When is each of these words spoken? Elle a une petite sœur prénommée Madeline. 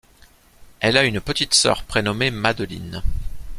Elle 0.79 0.97
a 0.97 1.03
une 1.03 1.21
petite 1.21 1.53
sœur 1.53 1.83
prénommée 1.83 2.31
Madeline. 2.31 3.03